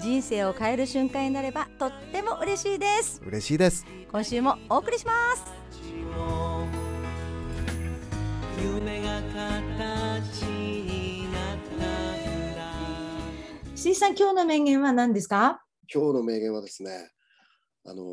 [0.00, 3.22] 人生を変える瞬間になればとっても嬉しいです。
[3.24, 3.86] 嬉しいです。
[4.10, 5.44] 今週もお送りします。
[8.62, 11.84] 夢が形になった
[12.56, 12.72] ら
[13.74, 15.62] 石井さん今日の名言は何ですか？
[15.92, 17.10] 今日の名言はですね
[17.84, 18.04] あの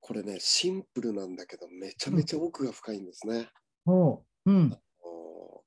[0.00, 3.48] これねシンプルなんだけどめちゃめちゃ奥が深いんですね、
[3.84, 4.76] おう、うん、あの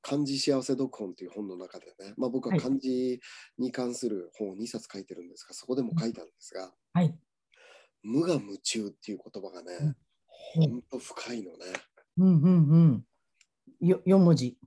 [0.03, 3.20] 漢字幸せ読本という本の中でね、まあ、僕は漢字
[3.57, 7.16] に関する本を2冊書いてるんですが、そこでも書いたんですが、はい。
[8.03, 9.95] 無我夢中っていう言葉がね、
[10.57, 10.70] うん。
[10.71, 11.57] ほんと深いのね。
[12.17, 12.77] うんうんう
[13.85, 13.87] ん。
[13.87, 14.57] よ四文字。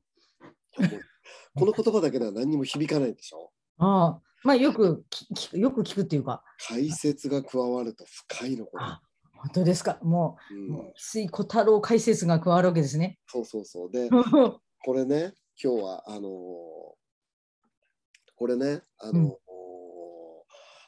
[1.54, 3.52] この言葉だけでは何にも響かないでしょ？
[3.78, 4.22] ああ。
[4.42, 6.42] まあよくき聞くよく聞くっていうか。
[6.68, 8.84] 解説が加わると深いのこれ。
[8.84, 9.02] あ
[9.38, 9.98] 本当ですか。
[10.02, 10.68] もう、うん。
[10.68, 13.18] もう翡翠小太郎解説が加わるわけですね。
[13.26, 13.90] そうそうそう。
[13.90, 16.22] で、は これね、今日は、あのー
[18.36, 19.32] これね、あのー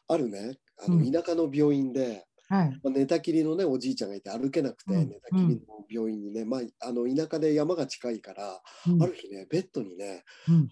[0.06, 1.12] あるね、あうん。
[1.12, 2.54] の田舎の病院で、い。
[2.54, 5.08] まあ寝たきりのね、おじいちゃんがいて歩けなくて、うん。
[5.08, 9.02] 寝たきりの病院にね、まあ、あの田舎で山が近いから、うん。
[9.02, 10.54] ある日ね、ベッドにね、うん。
[10.54, 10.68] あのー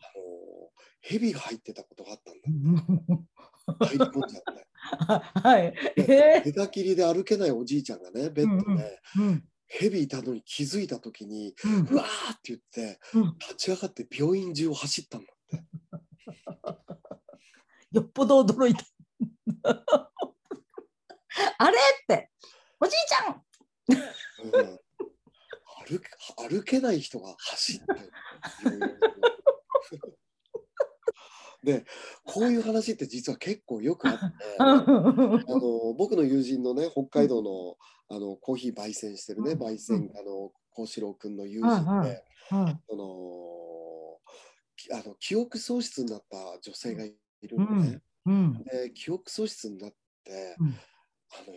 [1.01, 2.83] 蛇が入ってたことがあったんだ。
[3.87, 4.67] 入り込んじゃって。
[5.41, 5.75] はい。
[5.97, 9.01] え寝たきりで歩けないおじいちゃんがね、ベッドで、
[9.69, 11.87] 蛇いたのに気づいたときに、うん。
[11.91, 13.35] うわーって言って、うん。
[13.39, 15.65] 立ち上がって病院中を走ったんだって。
[17.93, 18.85] よっぽど驚いた。
[21.59, 22.31] あれって、
[22.81, 23.43] おじいちゃん。
[24.45, 24.81] うん。
[25.87, 26.09] 歩け
[26.49, 28.01] 歩けない人が走ったよ。
[28.65, 30.17] 病院中
[31.67, 31.85] で、
[32.25, 34.25] こういう話って実は結構よくあって、
[34.63, 37.77] あの僕の友人のね、北海道の
[38.09, 39.63] あのコーヒー焙煎してるね、うん。
[39.63, 42.25] 焙煎家の幸四郎君の友はい人で
[42.89, 44.21] その
[44.77, 48.01] きあの記憶喪失になった女性がいるのね。
[48.27, 48.63] うん。
[48.63, 50.69] で記憶喪失になって、うん。
[50.69, 51.55] あの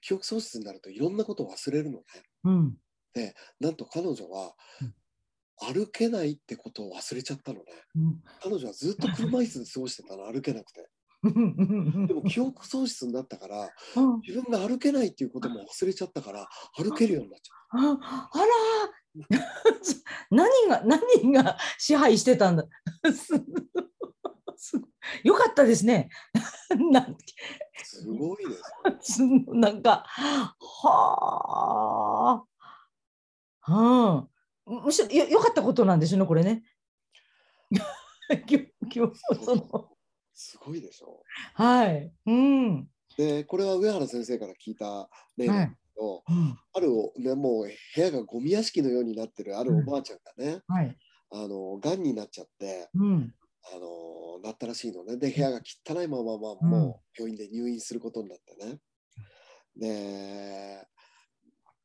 [0.00, 2.04] 記憶喪失になるといろんなことを忘れるのね。
[2.44, 2.78] うん。
[3.58, 4.94] なんと彼女はうん
[5.60, 7.64] 歩けないってことを忘れちゃったのね。
[7.96, 10.88] うん彼女はずっと車椅子で過ごしてたの 歩けなくて。
[11.22, 17.56] う んでも記憶喪失になったからうん自分が歩けないっていうことも忘れちゃったから歩けるようになっちゃう。
[17.96, 18.46] ああら
[20.30, 22.66] 何が何が支配してたんだ
[25.22, 26.08] よかったですね
[27.82, 28.54] すごいで
[29.00, 29.28] すよ。
[29.46, 30.54] すなんかは
[33.62, 33.74] あ、う
[34.20, 34.28] ん、
[34.66, 36.64] むしろよよかったことなんですよねこれね。
[40.32, 41.22] すごいでしょ。
[41.54, 50.96] はい、うん、でこれは上原先生から聞いた例なんだけど、うん、あるお、ね、もう部屋がゴミ屋敷のようになってるあるおばあちゃんがね、はい、
[51.30, 53.34] あの癌になっちゃってうん、
[53.72, 55.16] あのなったらしいのね。
[55.16, 58.78] で部屋が汚いまま、まあうんもう病院で入院することになってね。
[59.76, 60.86] で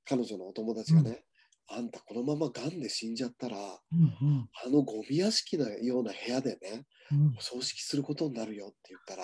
[0.06, 1.23] 彼女のお友達がね、
[1.72, 9.24] あんたこのまま癌で死んじゃったらうん、あのゴミ屋敷のような部屋でねうん、お葬式することになるよって言ったら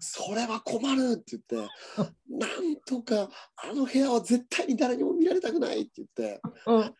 [0.00, 1.56] それは困るって言って
[2.26, 6.94] なんとかあの部屋は絶対に誰にも見られたくないって言ってうん、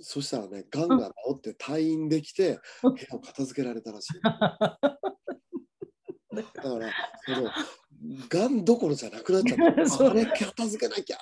[0.00, 4.14] そしたらね、がんが治って退院できて、うん部屋を片付けられたらしい。
[4.22, 4.38] だ
[6.42, 6.90] から、
[7.26, 7.50] その、
[8.28, 9.86] がんどころじゃなくなっちゃった。
[9.88, 11.18] それ、片付けなきゃ。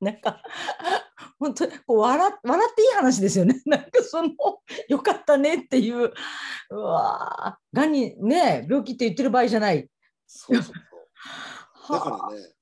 [0.00, 0.42] なんか
[1.38, 3.62] 本当にこう笑笑っていい話ですよね。
[3.66, 4.30] なんかその
[4.88, 6.12] よかったねっていう
[6.70, 9.88] うわーがんにね病気って言ってる場合じゃない。
[10.26, 11.92] そうそうそう。
[11.92, 12.54] だはからね、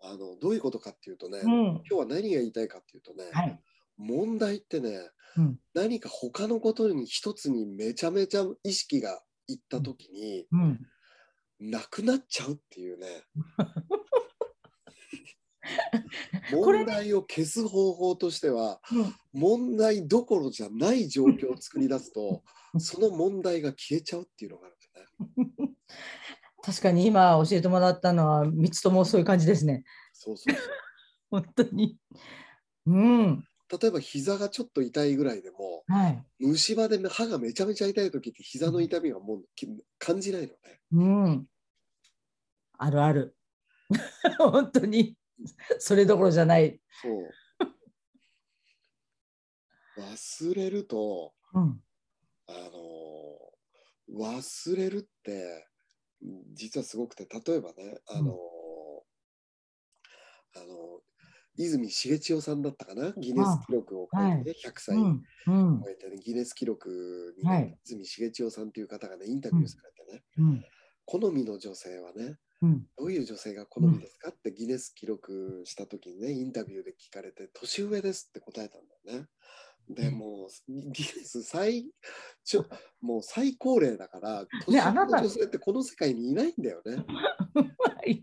[0.00, 3.60] あの、どういうことかっていうとね、うん今日は何が言いたいかっていうとね、はい
[3.96, 10.86] 問題ってね、うん何か他のことに一つにめちゃめちゃ意識がいったときに、うん、
[11.60, 13.06] なくなっちゃうっていうね。
[16.52, 22.42] 問題を消す方法としては、うん問題どころじゃない状況を作り出すと、
[22.78, 25.74] その問題が消えちゃうっていうのがあるんですね。
[26.62, 29.84] 確かに今教えてもらったのは3つともそういう感じですね。
[30.12, 30.64] そうそうそう。
[31.30, 31.98] 本当に。
[32.86, 33.44] うん。
[33.80, 36.24] 例えば膝がちょっと痛いぐらいでも、はい。
[36.40, 39.68] 虫歯で歯がめちゃめちゃ痛い時って膝の痛みがもうき
[39.98, 40.80] 感じないのね。
[40.92, 41.46] うん。
[42.78, 43.36] あるある。
[44.38, 45.16] 本当に
[45.78, 46.80] それどころじゃない。
[47.02, 47.30] そう。
[50.00, 51.82] 忘れると、うん。
[52.46, 55.68] あの忘れるって
[56.54, 58.38] 実はすごくて例えばねあの、
[60.56, 61.02] あの
[61.56, 63.12] 泉重千代さんだったかな？
[63.18, 65.82] ギネス記録を超えて、ね100歳うんうん。
[65.82, 67.78] 超えて、ね、ギネス記録に、ねはい。
[67.84, 70.64] 泉重千代さんという方がねインタビューされてね、うん。
[71.04, 72.86] 好みの女性はねうん。
[72.96, 74.30] どういう女性が好みですか？
[74.30, 79.28] ってギネス記録した時にねインタビューで聞かれて年上ですって答えたんだよね。
[79.90, 81.90] でもうギネス最
[82.44, 82.66] ちょ
[83.00, 86.96] もう最高齢だから年上の女性ってこの世界にいないんだよね。
[86.96, 88.22] は い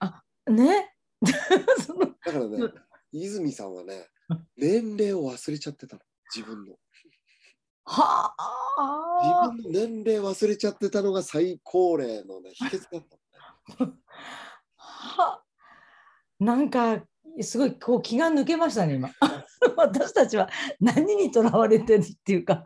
[0.00, 2.58] あね だからね
[3.12, 4.08] 泉さんはね
[4.56, 6.02] 年齢を忘れちゃってたの。
[6.34, 6.76] 自分の。
[7.84, 13.04] はあ自分の年齢忘れちゃってたのが最高齢のね秘訣だっ
[13.76, 13.92] たのね。
[14.76, 15.42] は
[16.40, 17.02] なんか
[17.40, 19.10] すごいこう気が抜けましたね今
[19.76, 20.48] 私たちは
[20.80, 22.64] 何にとらわれてるっていうか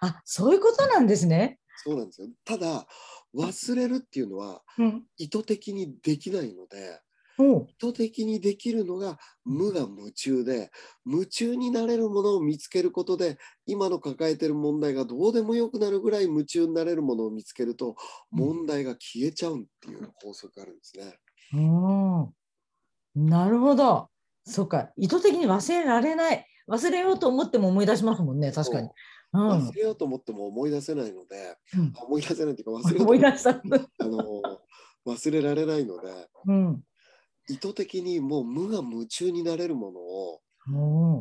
[0.00, 1.58] あそういうことなんですね。
[1.76, 2.28] そうなんですよ。
[2.44, 2.86] ただ
[3.34, 7.00] 忘れるっていうのはうん、意図的にできないので
[7.38, 10.70] 意図的にできるのが無我夢中で
[11.04, 17.96] 夢中になれるものを見つけることで今の抱えてる問題がどうでもよくなるぐらい夢中になれるものを見つけると
[18.30, 21.18] 問題が消えちゃうっていう法則があるんですね。
[21.54, 23.28] うん。
[23.28, 24.08] なるほど。
[24.44, 24.90] そうか。
[24.96, 26.46] 意図的に忘れられない。
[26.68, 28.88] 忘れようと思っても思い出しますもんね確かに。
[29.32, 29.38] う。
[29.38, 29.50] ん。
[29.50, 31.92] 忘れようと思っても思い出せないので、うん。
[31.96, 33.50] あ思い出せないっていうか忘れ思い出した。
[33.60, 33.60] あ
[34.04, 34.20] の
[35.06, 36.82] 忘れられないのでうん
[37.48, 40.42] 意図的にもう無我夢中になれるものを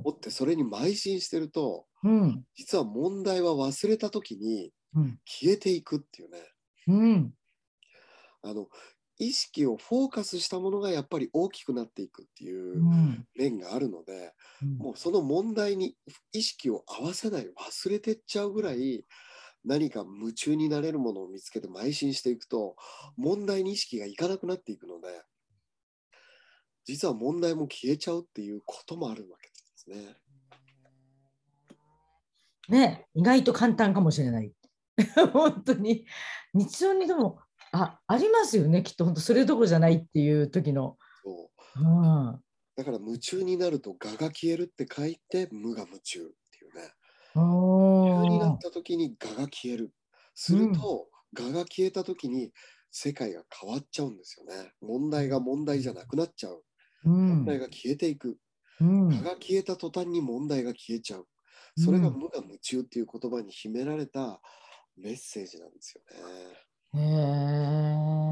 [0.04, 2.46] 持ってそれに邁進してるとうん。
[2.56, 5.20] 実は問題は忘れた時にうん。
[5.26, 6.40] 消えていくっていうね。
[6.88, 7.34] うん。
[8.42, 8.68] あの
[9.18, 13.28] 意識をフォーカスしたものがやっぱり大きくなっていくっていううん。
[13.36, 14.80] 面があるのでうん。
[14.80, 15.96] もうその問題に
[16.34, 19.06] 意識を合わせない忘れてっちゃうぐらい
[19.66, 22.76] 何か夢中になれるものを見つけて邁進していくと
[23.18, 25.24] 問題に意識がいかなくなっていくので
[26.86, 30.16] 実は問題も消えちゃうっていうこともあるわけですね。
[32.70, 34.54] ね意外と簡単かもしれない。
[35.34, 36.06] 本当に
[36.54, 37.40] 日常にでも
[37.72, 40.98] あありますよねきっと本当それどころじゃないっていう時の。
[41.24, 42.42] そううん
[42.76, 46.94] だから夢中になると我が消えるって書いて無我夢中っていうね。
[47.36, 49.92] お夢中になーった時に我が消える。
[50.36, 51.08] すると、
[51.40, 52.52] 我が消えた時に
[52.92, 54.74] 世界が変わっちゃうんですよね。
[54.82, 56.64] 問題が問題じゃなくなっちゃう。
[57.06, 58.38] うん問題が消えていく。
[58.82, 61.28] うん我が消えた途端に問題が消えちゃう。
[61.78, 64.42] それが無我夢中っていう言葉に秘められた
[64.98, 66.02] メッセージなんですよ
[66.94, 67.02] ね。
[67.02, 68.26] へえ。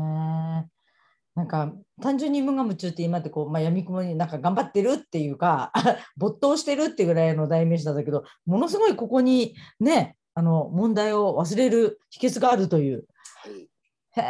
[1.36, 5.72] なんか単純に無我夢中って今ってこう、まあ、闇雲になんか頑張ってるっていうか
[6.16, 13.08] 没頭してるっていうぐらいの代名詞だったけどものすごいここにねあの問題を忘れる秘訣があるという
[13.44, 13.70] はい。
[14.16, 14.22] へ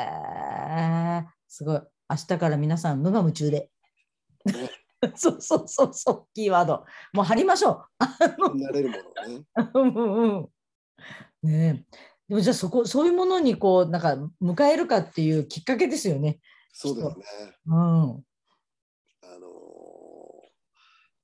[1.26, 3.73] えすごい明日から皆さん無我夢中でね
[5.16, 6.86] そうそうそうそうキーワード。
[7.14, 7.86] もう貼りましょ
[8.56, 9.46] なれるものね。
[9.74, 10.50] ううんうん。
[11.44, 11.98] ねえ。
[12.30, 16.40] でもじゃあそこそういうものにこうなんか迎えるかっていうきっかけですよね。
[16.72, 17.26] そうですね。
[17.66, 17.74] うん。
[17.76, 19.54] あのー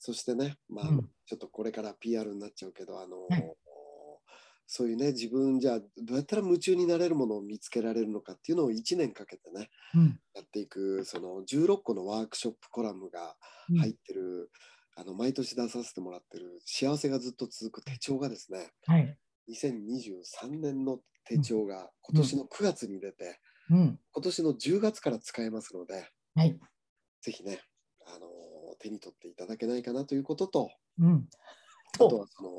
[0.02, 1.10] そしてね、まあ、うん。
[1.26, 3.56] ちょっとこれから PR になっちゃうけど、あのーはい
[4.72, 10.20] そういうね、自分じゃあどうやったら夢中になれるものを見つけられるのかっていうのを1年かけてね、うん。
[10.36, 13.36] やっていく、その16個のワークショップコラムが
[13.72, 13.78] うん。
[13.80, 14.52] 入ってる、
[14.96, 19.18] あの毎年出させてもらってる幸せがずっと続く手帳がですね、はい。
[19.50, 23.40] 2023年の手帳が今年の9月に出て、
[23.72, 24.00] うん。
[24.12, 26.60] 今年の10月から使えますので、はい。
[27.22, 27.60] ぜひね、
[28.06, 28.28] あの
[28.78, 31.28] 手に取っていただけないかなということと、うん。
[31.96, 32.50] あとはその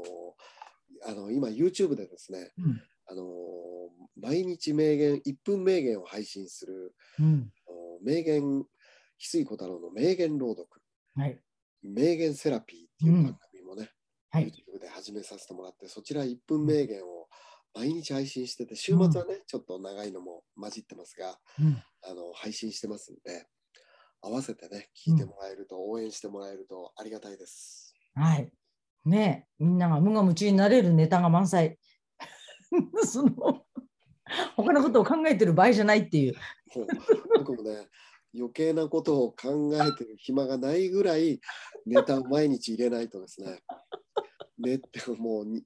[1.07, 2.83] あの今 YouTube でですね、うん。
[3.07, 3.25] あの
[4.21, 7.51] 毎日名言1分名言を配信するうん。
[7.69, 8.65] あの名言翡
[9.19, 10.69] 翠小太郎の名言朗読。
[11.17, 11.39] はい。
[11.83, 13.91] 名言セラピーっていう番組もね、
[14.31, 14.47] はい。
[14.47, 17.27] YouTube で始めさせてもらってそちら1分名言を
[17.75, 21.83] 毎日配信してて週末はね、ちょっと長いのも混じってますがうん。
[22.03, 23.47] あの配信してますんで
[24.23, 27.95] 合わせてね聞いてもらえると、応援してもらえるとありがたいです。
[28.15, 28.53] はい
[29.05, 31.79] ねえみんなが無我夢中になれるネタが満載
[33.05, 33.65] その
[34.57, 36.35] 他のことを考えてる場合じゃないっていう
[37.39, 37.89] 僕もね
[38.35, 41.41] 余計なことを考えてる暇がないぐらい
[41.87, 43.61] ネタを毎日入れないとですね。
[44.59, 45.65] ねってもうに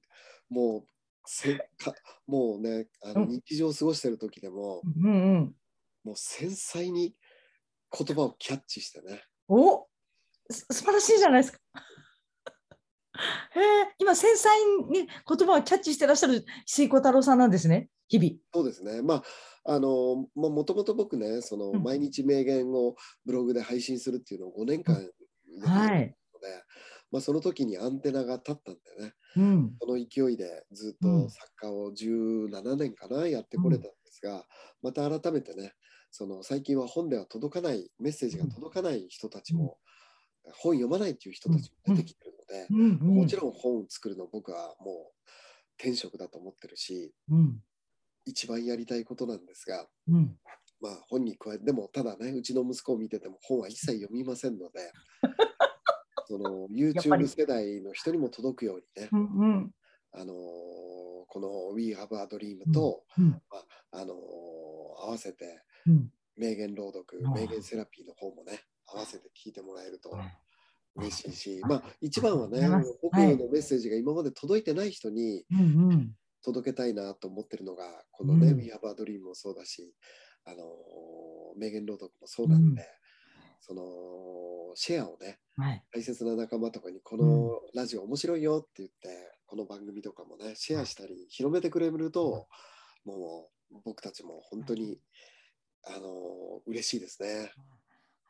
[0.49, 0.87] もう
[1.25, 1.93] せか
[2.25, 5.55] もうねあのうん日常を過ごしてる時でも、うんうん
[6.03, 7.15] もう繊細に
[7.91, 9.23] 言葉をキャッチしてね。
[9.47, 9.87] お
[10.51, 11.59] す素晴らしいじゃないですか。
[13.55, 14.49] へえ今繊細
[14.89, 18.31] に言葉をキャッチしてらっしゃる石井小太郎さんなんですね日々。
[18.53, 19.01] そうですね。
[19.01, 19.23] まあ、
[19.73, 22.95] あの、ももともと僕ね、そのうん毎日名言を
[23.25, 25.13] ブログで配信するっていうのを5年間やって
[25.63, 26.15] たので、はい。
[27.11, 29.75] まあ、その時にアンテナが立ったんでね、うん。
[29.79, 34.45] その勢いでずっうんと作家を17年かな、やってこれたんですが、
[34.81, 35.73] また改めてね、
[36.11, 39.77] その最近は本では届かない、メッセージが届かない人たちも、
[40.53, 43.15] 本読まないっていう人たちも出てきてるので、うんうん。
[43.15, 45.31] もちろん本を作るの僕はもう
[45.77, 47.59] 天職だと思ってるし、うん。
[48.25, 50.37] 一番やりたいことなんですが、うん。
[50.81, 54.91] まあ本に加えて、でもただね、うちの息子を見てても本は一切読みませんので、
[56.27, 59.75] その YouTube 世代の人にも届くようにね、うんうん。
[60.11, 60.35] あのー
[61.27, 63.39] この We Have a Dream と、うんま
[63.91, 66.11] ああのー合わせてうん。
[66.37, 70.37] 名言朗読名言セラピーの方もね、合わせて聞いてもらえるとはい
[70.95, 72.61] 嬉しいし、まあ一番はね
[73.01, 73.19] 僕の
[73.51, 75.45] メッセージが今まで届いてない人に
[76.45, 78.57] 届けたいなと思ってるのが、このね、うん。
[78.59, 79.93] We Have a Dream もそうだし、
[80.45, 82.87] あのー名言朗読もそうなんで、うん。
[83.61, 85.83] そのシェアをね、はい。
[85.91, 92.47] 大切な仲間とかにこのラジオ面白いよって言って、この番組とかもね、シェアしたり広めてくれると、
[93.05, 94.99] もう僕たちも本当に、
[95.87, 97.51] あの嬉しいですね。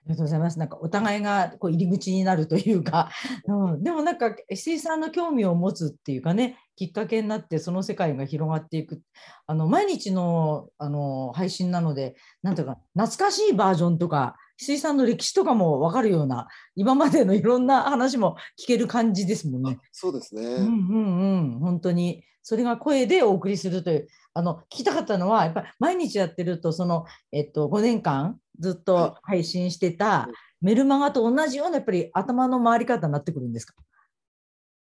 [0.06, 0.60] ありがとうございます。
[0.60, 3.10] なんかお互いがこう入り口になるというか、
[3.48, 9.02] うん、でもなんか石井さんの興味を持つっていうかね、きっかけになってその世界が広がっていく。
[9.48, 19.80] あの毎日のあの配信なので、なんていうか懐かしいバージョンとか、石井さんの歴史とかも分かるような、今までのいろんな話も聞ける感じですもんね。
[19.92, 20.44] そうですね。
[20.44, 30.34] うんうんうん、本当にそれが声でお送りするというあの聞きたかったのはやっぱり毎日やってるとその、えっと、5年間ずっと配信してたうん。
[30.62, 33.76] メルマガと同じようなやっぱり頭の回り方になってくるんですか？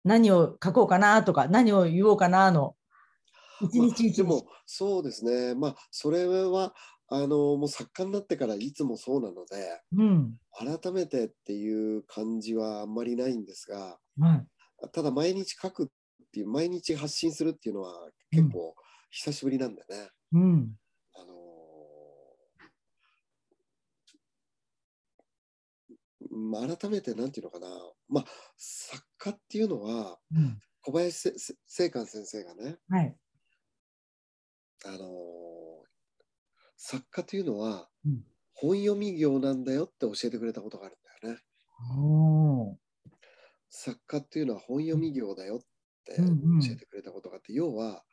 [0.04, 2.76] 何を書こうかなとか何を言おうかなの
[3.62, 5.56] 一日一日、でもそうですね。
[5.56, 6.74] まあそれは
[7.08, 10.38] あのもう作家になってからいつもそうなので、うん。
[10.52, 14.46] 改めてっていう感じはあんまりないんですが、はい。
[14.92, 15.88] ただ毎日書くっ
[16.32, 17.94] ていう毎日発信するっていうのは
[18.32, 18.76] 結構
[19.12, 20.10] 久しぶりなんでね。
[20.34, 20.76] うん
[21.16, 21.40] あのー
[26.29, 27.68] まあ改めてなんていうのかな、
[28.08, 28.26] まあ、
[28.58, 30.62] 作家っていうのはうん。
[30.82, 33.20] 小林せせ正観先生がね、はい。
[34.86, 35.90] あのー
[36.82, 38.24] 作家というのはうん。
[38.54, 41.42] 本読み業なんだよって教えてくれたことがあるんだよね。
[43.70, 45.60] 作家っていうのは本読み業だよっ
[46.06, 46.60] てうんうん。
[46.60, 48.04] 教えてくれたことがあって、要は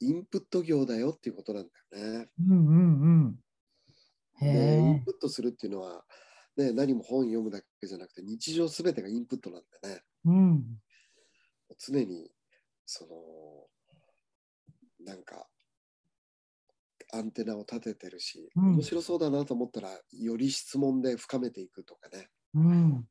[0.00, 2.30] インプット業だよっていうことなんだよね。
[2.38, 3.40] うんうんうん。
[4.40, 6.04] インえプットするっていうのは、
[6.56, 10.00] ね、何も本読むだけじゃなくて日常すべてがインプットなんでね。
[10.24, 10.64] うん。
[11.78, 12.30] 常に
[12.86, 13.10] その
[15.04, 15.46] なんか
[17.12, 18.74] アンテナを立ててるし、うん。
[18.76, 22.28] 面白そうだなと思ったらより質問で深めていくとかね。
[22.54, 23.08] うん。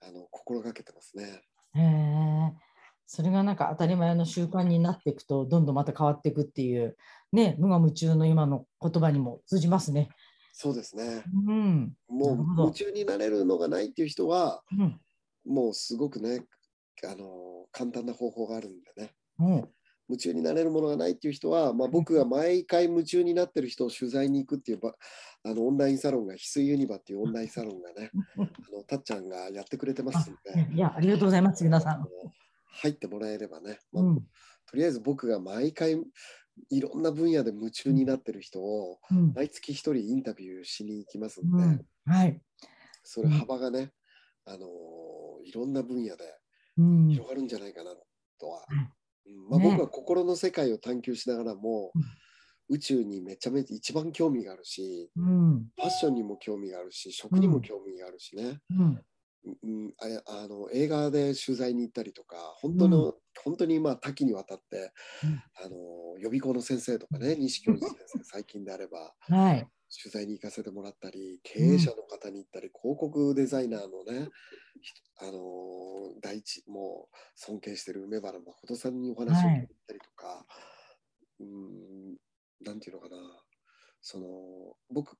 [0.00, 1.42] あの心がけてますね。
[1.74, 2.52] へえ
[3.06, 6.96] それがなんか当たり前の習慣になっていくとどんどんまた変わっていくっていう
[7.32, 10.10] ね無我夢中の今の言葉にも通じますね。
[10.52, 11.22] そうですね。
[11.46, 11.96] うん。
[12.08, 15.00] もう夢中になれるのがないっていう人はうん。
[15.46, 16.44] もうすごくね
[17.04, 19.12] あの簡単な方法があるんでね。
[19.38, 19.68] うん。
[20.08, 24.94] 夢中になれるものがないっていう人は、まあ、僕が毎回夢中になってる人を取材に行くっていうば
[25.44, 28.40] あのオンラインサロンが翡翠ユニバっていうオンラインサロンがねあ
[28.74, 30.74] のたっちゃんがやってくれてますんで。
[30.74, 32.06] いやありがとうございます皆さん。
[32.80, 34.20] 入ってもらえればね、まあうん。
[34.66, 35.96] とりあえず僕が毎回
[36.70, 39.32] いろんな分野で夢中になってる人をうん。
[39.34, 41.86] 毎月一人インタビューしに行きますんで、うん。
[42.06, 42.40] はい。
[43.02, 43.92] それ幅がね、
[44.44, 44.66] あの
[45.44, 46.24] いろんな分野で
[46.76, 47.08] うん。
[47.08, 47.92] 広がるんじゃないかな
[48.38, 48.64] とは、
[49.50, 49.70] まあ、ね。
[49.70, 52.02] 僕は心の世界を探求しながらも、うん。
[52.70, 58.60] 宇宙にめちゃめちゃ一番興味があるしうんファッションにも興味があるし食にも興味があるしね、
[59.44, 59.94] うんうん
[60.26, 63.14] ああの映画で取材に行ったりとか本当の、
[63.44, 64.92] 本当にまあ多岐にわたって、
[65.24, 65.42] うん。
[65.64, 69.66] あの予備校の先生とかね西教授先生 最近であればはい。
[69.90, 74.28] 取材に行かせてもらったり経営者の方に行ったり、広告デザイナーのね
[74.82, 80.46] ひあのー第一もう尊敬してる梅原誠さんにお話を聞いたりとか、
[81.40, 82.16] うーん
[82.60, 83.16] なんていうのかな
[84.10, 84.26] その
[84.90, 85.18] 僕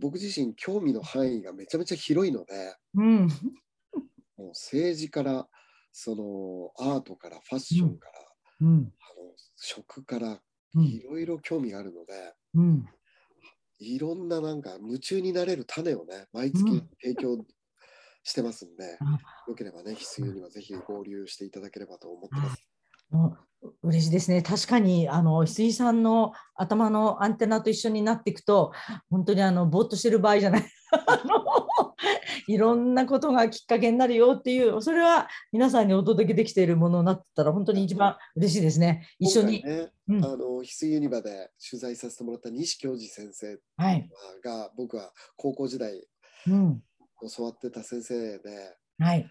[0.00, 3.26] 僕自身興味の範囲がめちゃめちゃ広いのでうん。
[4.36, 5.48] もう政治から
[5.90, 8.12] そのアートからファッションから、
[8.60, 8.76] うん。
[8.76, 8.84] あの
[9.56, 10.38] 食から
[10.76, 10.84] うん。
[10.84, 12.86] いろいろ興味があるので、うん。
[13.80, 16.88] いろんななんか夢中になれる種をね、毎月うん。
[17.02, 17.44] 提供
[18.22, 19.18] してますんで、あ。
[19.48, 22.62] よければね、翡翠にはぜひ合流していただければと思ってます。
[23.10, 23.47] もう
[23.82, 24.42] 嬉しいですね。
[24.42, 28.72] 確かに、あの、翡翠さんの頭のアンテナと一緒になっていくと、
[29.10, 30.62] 本当にあの、ぼーっとしてる場合じゃない。
[32.46, 39.06] いろんなことがきっかけになるよっていう、それは皆さんにお届けできているものになってたら、本当に一番嬉しいですね。
[39.18, 39.62] 一緒に。
[39.62, 44.08] ね、うんあの翡翠ユニバで取材させてもらった西教授先生はい。
[44.42, 46.02] が僕は高校時代
[46.46, 46.82] うん。
[47.36, 49.30] 教わってた先生ではい。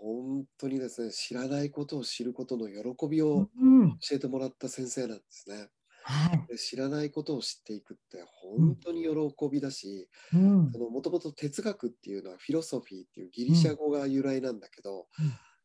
[0.00, 4.00] 本当にですね知らないことを知ることの喜びをうん。
[4.00, 5.68] 教えてもらった先生なんですね。
[6.02, 6.48] はい。
[6.48, 10.76] で知らないことを知っていくって本当に喜びだしうん。
[10.90, 15.08] もともと哲学っていうのはフィロソフィーっていうギリシャ語が由来なんだけど、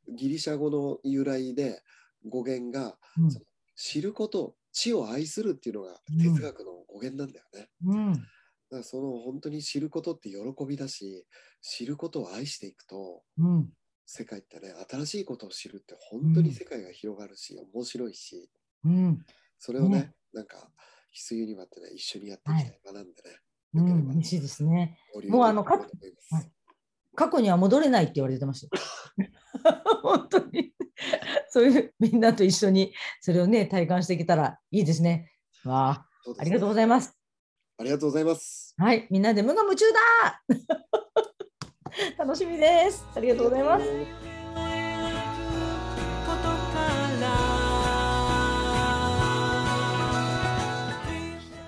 [0.07, 1.81] ギリシャ語の由来で
[2.27, 3.45] 語源がうんその
[3.75, 7.69] 知ること知を愛するっていうのがうん哲学の語源なんだよね。
[7.83, 8.31] うん。
[8.69, 11.25] だからその本当に知ることって喜びだし
[11.61, 13.73] 知ることを愛していくとうん。
[14.13, 18.49] 世界ってね新しいことを知るって本当に世界が広がるし、面白いし
[18.83, 19.25] うん。
[19.57, 20.61] それをね、ねなんか翡
[21.13, 23.39] 翠ユニバってね一緒にやっていきたい、学んでね
[23.75, 24.09] うん。
[24.09, 24.97] 嬉しいですね。
[25.29, 26.51] もうあのできればと思いますはい
[27.13, 28.77] 過去には戻れないって言われてました。
[30.01, 30.73] 本当に。
[31.49, 35.33] そういうみんなと一緒にそれをね、体感していけたらいいですね。
[35.65, 37.13] わあ、ねありがとうございます。
[37.77, 41.00] ありがとうございますはい、みんなで無我夢中だ
[42.17, 43.05] 楽しみです。
[43.15, 43.85] ありがとうございます。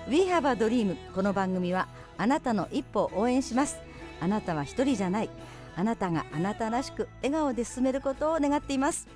[0.08, 1.88] We have a dream この番組は
[2.18, 3.78] あなたの一歩を応援します。
[4.20, 5.30] あなたは一人じゃない。
[5.76, 9.08] あなたがあなたらしく笑顔で進めることを願っています。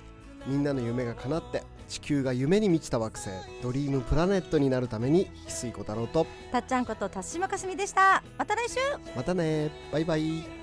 [0.45, 3.29] みんなの夢が叶って地球が夢に満ちた惑星
[3.61, 8.23] ドリームプラネットになるために翡翠小太郎とたっちゃんこと田島かすみでした。
[8.37, 8.75] また来週。
[9.15, 9.71] またね。
[9.91, 10.58] バイバイ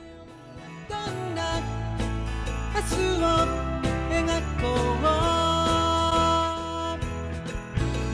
[0.88, 1.60] どんな
[2.74, 3.24] 明日を
[4.10, 4.24] 描
[4.60, 5.02] こう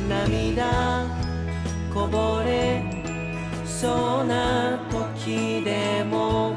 [0.08, 1.06] 涙
[1.92, 2.82] こぼれ
[3.66, 6.56] そうな時でも